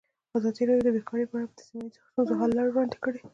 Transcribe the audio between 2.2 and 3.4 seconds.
حل لارې راوړاندې کړې.